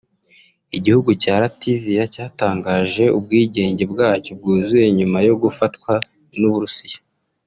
[0.77, 5.93] Igihugu cya Latvia cyatangaje ubwigenge bwacyo bwuzuye nyuma yo gufatwa
[6.39, 6.99] n’uburusiya